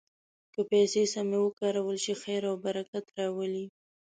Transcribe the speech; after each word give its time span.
که 0.53 0.61
پیسې 0.71 1.03
سمې 1.13 1.39
وکارول 1.41 1.97
شي، 2.03 2.13
خیر 2.23 2.43
او 2.49 2.55
برکت 2.65 3.05
راولي. 3.19 3.65